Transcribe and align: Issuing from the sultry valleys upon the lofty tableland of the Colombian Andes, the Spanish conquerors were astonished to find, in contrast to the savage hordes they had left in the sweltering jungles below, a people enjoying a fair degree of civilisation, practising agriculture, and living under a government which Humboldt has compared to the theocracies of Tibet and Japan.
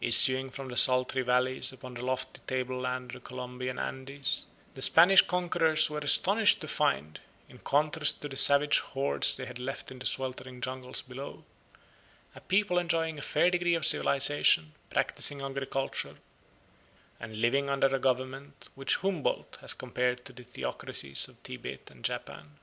Issuing 0.00 0.48
from 0.48 0.68
the 0.68 0.78
sultry 0.78 1.20
valleys 1.20 1.70
upon 1.70 1.92
the 1.92 2.02
lofty 2.06 2.40
tableland 2.46 3.10
of 3.10 3.20
the 3.22 3.28
Colombian 3.28 3.78
Andes, 3.78 4.46
the 4.74 4.80
Spanish 4.80 5.20
conquerors 5.20 5.90
were 5.90 5.98
astonished 5.98 6.62
to 6.62 6.68
find, 6.68 7.20
in 7.50 7.58
contrast 7.58 8.22
to 8.22 8.30
the 8.30 8.36
savage 8.38 8.78
hordes 8.78 9.34
they 9.34 9.44
had 9.44 9.58
left 9.58 9.90
in 9.90 9.98
the 9.98 10.06
sweltering 10.06 10.62
jungles 10.62 11.02
below, 11.02 11.44
a 12.34 12.40
people 12.40 12.78
enjoying 12.78 13.18
a 13.18 13.20
fair 13.20 13.50
degree 13.50 13.74
of 13.74 13.84
civilisation, 13.84 14.72
practising 14.88 15.42
agriculture, 15.42 16.16
and 17.20 17.42
living 17.42 17.68
under 17.68 17.88
a 17.94 17.98
government 17.98 18.70
which 18.74 18.96
Humboldt 18.96 19.58
has 19.60 19.74
compared 19.74 20.24
to 20.24 20.32
the 20.32 20.44
theocracies 20.44 21.28
of 21.28 21.42
Tibet 21.42 21.90
and 21.90 22.02
Japan. 22.02 22.58